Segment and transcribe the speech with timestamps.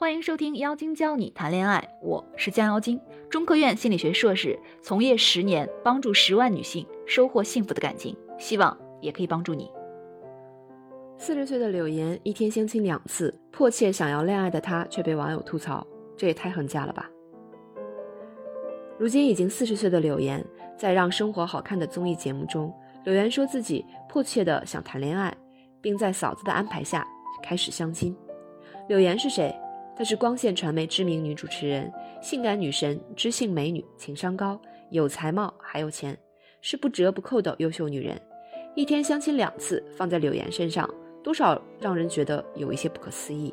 [0.00, 9.68] 欢迎收听《妖精教你谈恋爱》，我是江妖精，中科院心理学硕士，从业十年，帮助十万女性收获幸福的感情，希望也可以帮助你。
[11.16, 15.84] 四十岁的柳岩一天相亲两次，迫切想要恋爱的她却被网友吐槽，
[16.16, 17.10] 这也太恨嫁了吧！
[19.00, 22.72] 如今已经四十岁的柳岩，在《让生活好看》的综艺节目中，
[23.02, 25.36] 柳岩说自己迫切的想谈恋爱，
[25.80, 27.04] 并在嫂子的安排下
[27.42, 28.16] 开始相亲。
[28.86, 29.52] 柳岩是谁？
[29.98, 34.56] 她是光线传媒知名女主持人，性感女神，知性美女，情商高，
[34.90, 36.16] 有才貌，还有钱，
[36.60, 38.16] 是不折不扣的优秀女人。
[38.76, 40.88] 一天相亲两次，放在柳岩身上，
[41.20, 43.52] 多少让人觉得有一些不可思议。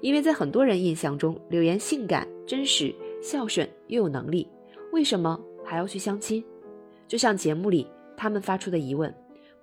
[0.00, 4.48] 因为在很多人印象中，柳岩性感、真实、孝顺又有能力，
[4.92, 6.44] 为什么还要去相亲？
[7.08, 7.84] 就像节目里
[8.16, 9.12] 他们发出的疑问：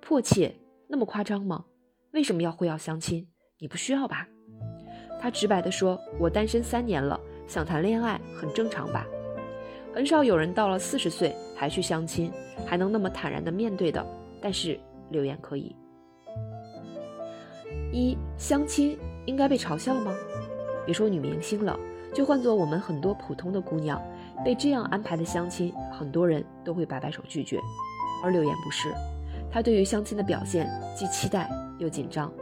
[0.02, 0.54] 迫切
[0.88, 1.64] 那么夸张吗？
[2.12, 3.26] 为什么要会要相亲？
[3.58, 4.28] 你不需要吧？
[5.20, 9.06] 他直白地说：“我单身三年了，想谈恋爱很正常吧？
[9.92, 12.32] 很少有人到了四十岁还去相亲，
[12.64, 14.04] 还能那么坦然地面对的。
[14.40, 15.76] 但是柳岩可以。
[17.92, 18.96] 一相亲
[19.26, 20.14] 应该被嘲笑吗？
[20.86, 21.78] 别说女明星了，
[22.14, 24.00] 就换做我们很多普通的姑娘，
[24.42, 27.60] 被这样安排的相亲，很多人都会摆摆手拒绝。
[28.24, 28.88] 而柳岩不是，
[29.52, 32.32] 她对于相亲的表现既期待又紧张。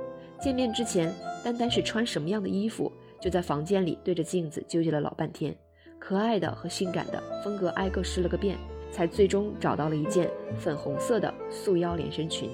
[0.41, 1.13] 见面之前。”
[1.45, 5.57] 单单是穿什么样的衣服，就在房间里对着镜子纠结了老半天，
[5.99, 8.57] 可爱的和性感的风格挨个试了个遍，
[8.91, 12.51] 才最终找到了一件粉红色的束腰连身裙。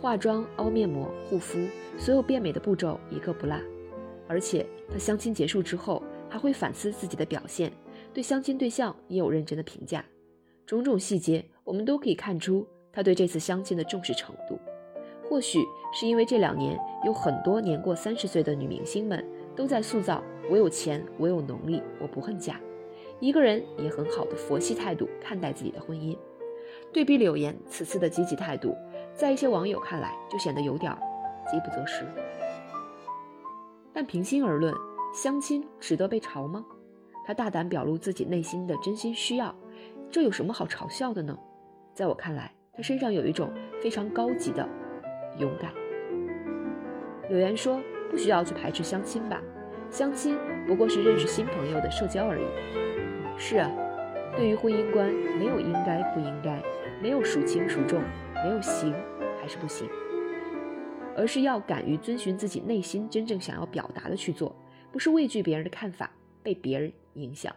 [0.00, 1.58] 化妆、凹面膜、护肤，
[1.98, 3.56] 所有变美的步骤一个不落。
[4.28, 7.72] 而且他相亲结束之后，还会反思自己的表现，
[8.12, 10.04] 对相亲对象也有认真的评价。
[10.66, 14.58] 种种细节，我们都可以看出他对这次相亲的重视程度。
[15.28, 19.24] 或许是因为这两年有很多年过三十岁的女明星们
[19.54, 22.60] 都在塑造“我有钱，我有能力，我不恨嫁”，
[23.18, 26.16] 一个人以很好的佛系态度看待自己的婚姻。
[26.92, 28.74] 对比柳岩此次的积极态度，
[29.14, 30.96] 在一些网友看来就显得有点
[31.50, 32.06] 饥不择食。
[33.92, 34.72] 但平心而论，
[35.12, 36.64] 相亲值得被嘲吗？
[37.26, 39.54] 她大胆表露自己内心的真心需要，
[40.10, 41.36] 这有什么好嘲笑的呢？
[41.92, 43.50] 在我看来，她身上有一种
[43.82, 44.68] 非常高级的。
[45.38, 45.72] 勇敢。
[47.28, 47.80] 柳岩说
[48.10, 49.42] ：“不需要去排斥相亲吧，
[49.90, 50.36] 相亲
[50.66, 52.44] 不过是认识新朋友的社交而已。”
[53.38, 53.70] 是啊，
[54.36, 56.62] 对于婚姻观，没有应该不应该，
[57.02, 58.00] 没有孰轻孰重，
[58.44, 58.94] 没有行
[59.40, 59.88] 还是不行，
[61.16, 64.54] 而是要敢于遵循自己内心真正想要表达的去做，
[64.90, 66.10] 不是畏惧别人的看法，
[66.42, 67.54] 被别人影响。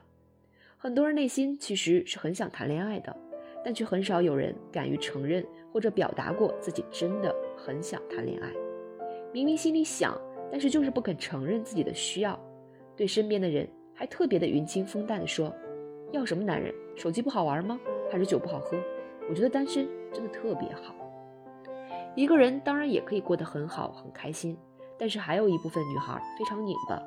[0.78, 3.16] 很多人内心其实是很想谈恋爱的，
[3.64, 7.34] 但却很少有人敢于承认或者表达过自己真的。
[7.62, 8.50] 很想谈恋爱，
[9.34, 10.18] 明明心里想，
[10.50, 12.40] 但是就是不肯承认自己的需要。
[12.96, 15.54] 对身边的人还特别的云清风淡的说
[16.12, 16.74] ：“要什么男人？
[16.96, 17.78] 手机不好玩吗？
[18.10, 18.78] 还是酒不好喝？
[19.30, 20.96] 我觉得单身真的特别好。”
[22.16, 24.58] 一个人当然也可以过得很好很开心，
[24.98, 27.04] 但是还有一部分女孩非常拧巴，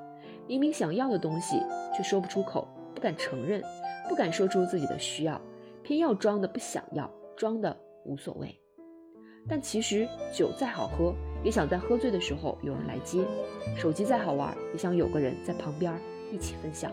[0.46, 1.60] 明明想要的东西
[1.96, 3.60] 却说不出口，不敢承认，
[4.06, 5.40] 不敢说出自己的需要，
[5.82, 8.54] 偏要装的不想要，装的无所谓。
[9.48, 11.12] 但其实酒再好喝，
[11.42, 13.24] 也想在喝醉的时候有人来接；
[13.76, 15.92] 手机再好玩，也想有个人在旁边
[16.32, 16.92] 一起分享。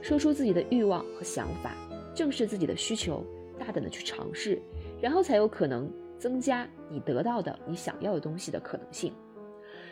[0.00, 1.74] 说出自己的欲望和想法，
[2.14, 3.22] 正视自己的需求，
[3.58, 4.58] 大胆的去尝试，
[5.00, 9.12] 然后才有可能增加你得到的你想要的东西的可能性。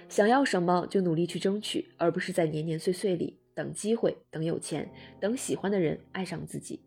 [0.09, 4.89] 想要什么就努力去争取，而不是在年年岁岁里等机会、等有钱、
[5.21, 6.81] 等喜欢的人爱上自己。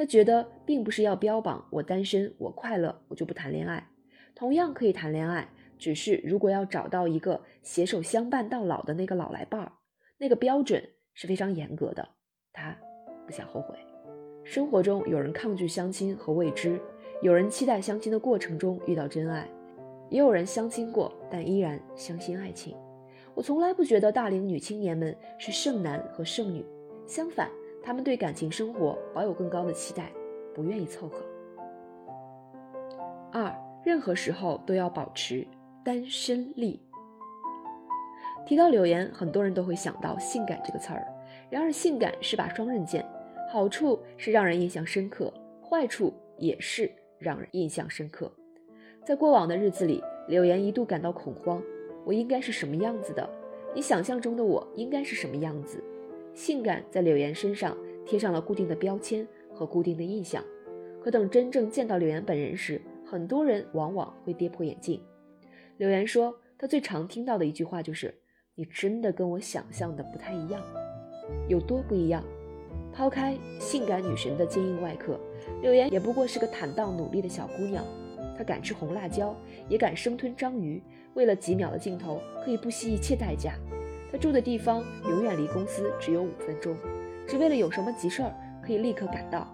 [0.00, 3.86] 他觉得并不是要标榜我单身，我快乐，我就不谈恋爱。
[4.34, 5.46] 同样可以谈恋爱，
[5.78, 9.72] 只是如果要找到一个携手相伴到老的那个老来伴儿，
[10.16, 12.08] 那个标准是非常严格的。
[12.50, 12.74] 他
[13.26, 13.76] 不想后悔。
[14.42, 16.80] 生活中有人抗拒相亲和未知，
[17.20, 19.46] 有人期待相亲的过程中遇到真爱，
[20.08, 22.74] 也有人相亲过但依然相信爱情。
[23.34, 26.64] 我从来不觉得大龄女青年们是剩男和剩女，
[27.06, 27.50] 相反，
[27.82, 30.12] 他们对感情生活保有更高的期待，
[30.54, 31.24] 不愿意凑合。
[33.32, 33.54] 二。
[33.82, 35.46] 任何时候都要保持
[35.82, 36.78] 单身力。
[38.44, 41.06] 提到柳岩，很多人都会想到“性感”这个词儿。
[41.48, 43.02] 然而，性感是把双刃剑，
[43.50, 45.32] 好处是让人印象深刻，
[45.66, 48.30] 坏处也是让人印象深刻。
[49.02, 51.62] 在过往的日子里，柳岩一度感到恐慌：
[52.04, 53.26] 我应该是什么样子的？
[53.74, 55.82] 你想象中的我应该是什么样子？
[56.34, 60.44] 性感在柳岩身上贴上了固定的标签和固定的印象。
[61.02, 65.00] 可等真正见到柳岩本人时，很多人往往会跌破眼镜。
[65.78, 68.14] 柳岩说，她最常听到的一句话就是
[68.54, 70.62] ：“你真的跟我想象的不太一样，
[71.48, 72.22] 有多不一样？
[72.92, 75.18] 抛开性感女神的坚硬外壳，
[75.62, 77.84] 柳岩也不过是个坦荡努力的小姑娘。
[78.36, 79.34] 她敢吃红辣椒，
[79.68, 80.82] 也敢生吞章鱼，
[81.14, 83.54] 为了几秒的镜头，可以不惜一切代价。
[84.10, 86.76] 他住的地方永远离公司只有五分钟，
[87.26, 89.46] 只为了有什么急事儿可以立刻赶到。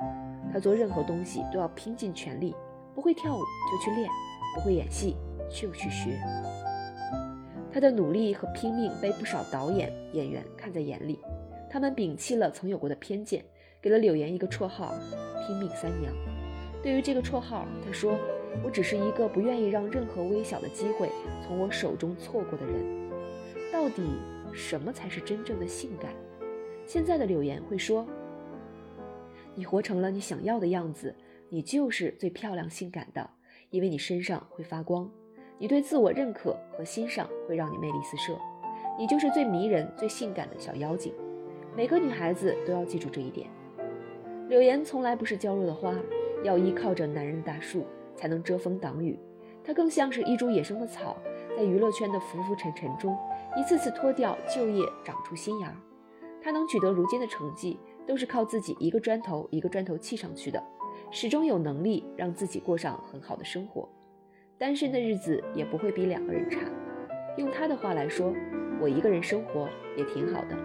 [0.52, 2.54] 他做任何东西都要拼尽全力，
[2.94, 4.08] 不会跳舞就去练，
[4.54, 5.16] 不会演戏
[5.50, 6.18] 就去学。
[7.70, 11.18] 他的努力和拼命被不少导演、演员看在眼里。
[11.68, 13.44] 他们摒弃了曾有过的偏见，
[13.82, 14.94] 给了柳岩一个绰号
[15.46, 16.10] “拼命三娘”。
[16.82, 18.16] 对于这个绰号，他说
[18.64, 21.10] ：“我只是一个不愿意让任何微小的机会
[21.44, 23.10] 从我手中错过的人。”
[23.70, 24.02] 到底
[24.56, 26.10] 什么才是真正的性感？
[26.86, 28.06] 现在的柳岩会说
[29.54, 31.14] ：“你活成了你想要的样子，
[31.50, 33.28] 你就是最漂亮、性感的，
[33.68, 35.08] 因为你身上会发光。
[35.58, 38.38] 你对自我认可和欣赏会让你魅力四射，
[38.98, 41.12] 你就是最迷人、最性感的小妖精。”
[41.76, 43.46] 每个女孩子都要记住这一点。
[44.48, 45.94] 柳岩从来不是娇弱的花，
[46.42, 49.18] 要依靠着男人的大树才能遮风挡雨。
[49.62, 51.18] 她更像是一株野生的草，
[51.54, 53.14] 在娱乐圈的浮浮沉沉中，
[53.56, 55.74] 一次次脱掉旧叶，长出新芽。
[56.42, 60.62] 她能取得如今的成绩，都是靠自己一个砖头一个砖头砌上去的，
[61.10, 63.88] 始终有能力让自己过上很好的生活。
[64.58, 66.60] 单身的日子也不会比两个人差。
[67.36, 68.32] 用她的话来说，
[68.80, 70.56] 我一个人生活也挺好的。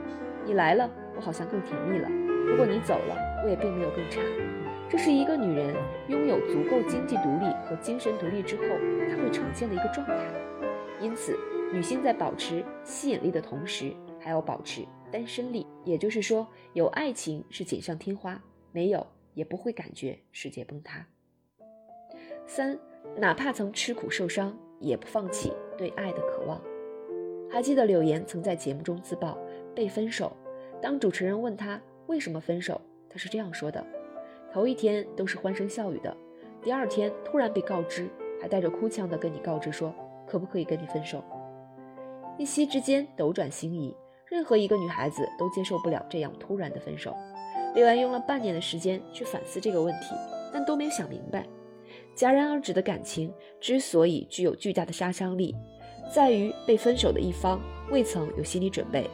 [0.46, 0.90] 你来了。
[1.14, 2.08] 我好像更甜蜜了。
[2.48, 4.22] 如果你走了，我也并没有更差。
[4.90, 5.76] 这是一个女人
[6.08, 8.64] 拥有足够经济独立和精神独立之后，
[9.10, 10.16] 她会呈现的一个状态。
[11.02, 11.38] 因此，
[11.74, 15.66] 女性在保持吸引力的同时，还要保持单身力。
[15.86, 18.42] 也就是说，有爱情是锦上添花，
[18.72, 21.06] 没有也不会感觉世界崩塌。
[22.46, 22.78] 三，
[23.16, 26.62] 哪怕曾吃苦受伤，也不放弃对爱的渴望。
[27.50, 29.38] 还记得柳岩曾在节目中自曝
[29.74, 30.36] 被分手。
[30.82, 32.80] 当主持人问他为什么分手，
[33.10, 33.86] 他是这样说的：
[34.52, 36.16] 头一天都是欢声笑语的，
[36.62, 38.10] 第二天突然被告知，
[38.42, 39.94] 还带着哭腔的跟你告知说
[40.28, 41.24] 可不可以跟你分手。
[42.38, 43.95] 一夕之间斗转星移，
[44.25, 47.16] 任何一个女孩子都接受不了这样突然的分手。
[47.75, 50.16] 柳岩用了半年的时间去反思这个问题，
[50.51, 51.45] 但都没有想明白。
[52.16, 55.56] 戛然而止的感情之所以具有巨大的杀伤力，
[56.13, 59.10] 在于被分手的一方未曾有心理准备。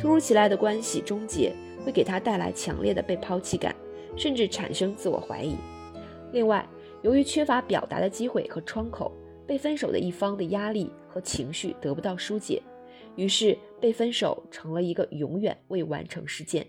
[0.00, 1.54] 突如其来的关系终结
[1.84, 3.74] 会给他带来强烈的被抛弃感，
[4.16, 5.56] 甚至产生自我怀疑。
[6.32, 6.66] 另外，
[7.02, 9.12] 由于缺乏表达的机会和窗口，
[9.46, 12.62] 被分手的一方的压力和情绪得不到疏解，
[13.14, 16.66] 于是被分手成了一个永远未完成事件，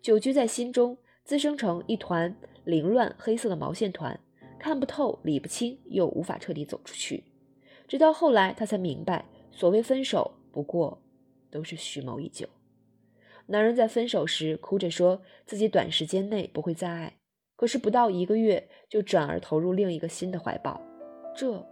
[0.00, 2.34] 久居在心中，滋生成一团
[2.64, 4.18] 凌乱黑色的毛线团，
[4.58, 7.24] 看不透、理不清，又无法彻底走出去。
[7.88, 11.02] 直到后来，他才明白，所谓分手，不过
[11.50, 12.46] 都是蓄谋已久。
[13.46, 17.16] 男人在分手时哭着说自己短时间内不会再爱，
[17.56, 20.80] 可是不到一个月就转而投入另一个新的怀抱，
[21.36, 21.66] 这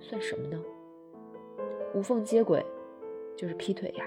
[0.00, 0.62] 算什么呢？
[1.94, 2.64] 无缝接轨
[3.36, 4.04] 就是劈腿呀！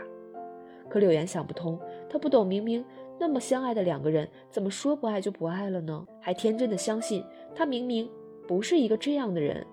[0.89, 2.83] 可柳岩想不通，她不懂，明明
[3.19, 6.05] 那么相爱的两个人，怎么说不爱就不爱了呢？
[6.19, 8.09] 还天真的相信他明明
[8.47, 9.65] 不是一个这样的人。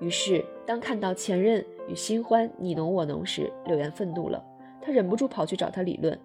[0.00, 4.42] 于是，当看到前任与新欢你侬我侬时，柳岩愤怒了，
[4.80, 6.18] 她忍不住跑去找他理论。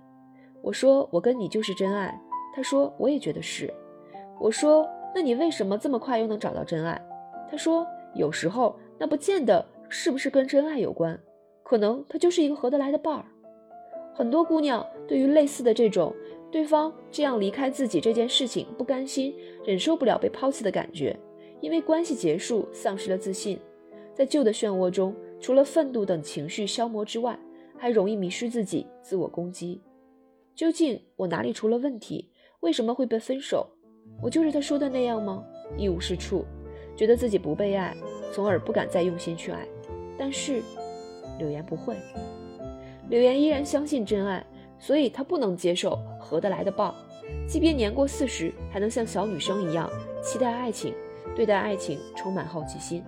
[0.61, 2.17] 我说我跟你就是真爱，
[2.55, 3.73] 他说我也觉得是。
[4.39, 7.01] 我说那你为什么这么快又能找到真爱？
[7.49, 11.19] 他说有时候那不见得是不是跟真爱有关，
[11.61, 13.25] 可能他就是一个合得来的伴儿。
[14.13, 16.15] 很多姑娘对于类似的这种
[16.49, 21.19] 对方这样离开自己这件事情不甘心，忍受不了被抛弃的感觉，
[21.59, 23.59] 因为关系结束丧失了自信，
[24.13, 27.37] 在旧的漩涡中，除了愤怒等情绪消磨之外，
[27.77, 29.81] 还容易迷失自己，自我攻击。
[30.55, 32.31] 究竟我哪里出了问题？
[32.61, 33.67] 为什么会被分手？
[34.21, 35.43] 我就是他说的那样吗？
[35.77, 36.45] 一无是处，
[36.95, 37.93] 觉得自己不被爱，
[38.33, 39.65] 从而不敢再用心去爱。
[40.17, 40.61] 但是
[41.39, 41.95] 柳岩不会，
[43.09, 44.45] 柳岩依然相信真爱，
[44.77, 46.93] 所以她不能接受合得来的抱。
[47.47, 49.89] 即便年过四十，还能像小女生一样
[50.21, 50.93] 期待爱情，
[51.35, 53.03] 对待爱情充满好奇心。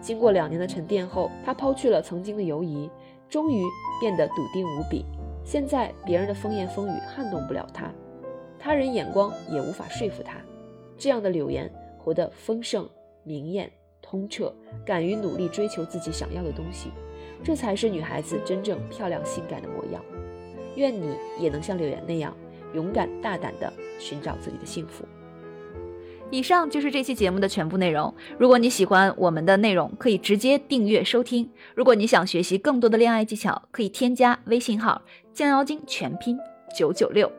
[0.00, 2.88] 经过两年的沉淀后，她抛去了曾经的犹疑，
[3.28, 3.64] 终于
[4.00, 5.04] 变得笃定无比。
[5.44, 7.90] 现在别人的风言风语撼动不了他，
[8.58, 10.36] 他人眼光也无法说服他。
[10.96, 12.88] 这样的柳岩活得丰盛、
[13.24, 13.70] 明艳、
[14.10, 14.52] 通彻，
[14.84, 16.90] 敢于努力追求自己想要的东西，
[17.44, 20.02] 这才是女孩子真正漂亮、性感的模样。
[20.74, 22.36] 愿你也能像柳岩那样
[22.74, 25.04] 勇敢大胆地寻找自己的幸福。
[26.28, 28.12] 以上就是这期节目的全部内容。
[28.36, 31.48] 如果你喜欢我们的内容，可以直接订阅收听。
[31.76, 35.00] 如果你想学习更多的恋爱技巧，可以添加微信号
[35.32, 36.36] “降妖精”全拼
[36.76, 37.30] 九九六。